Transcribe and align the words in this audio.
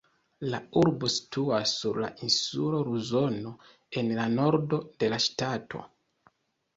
La 0.51 0.59
urbo 0.83 1.09
situas 1.15 1.73
sur 1.81 1.99
la 2.03 2.07
insulo 2.27 2.79
Luzono, 2.87 3.51
en 4.01 4.09
la 4.21 4.25
nordo 4.39 4.81
de 5.05 5.11
la 5.15 5.21
ŝtato. 5.27 5.83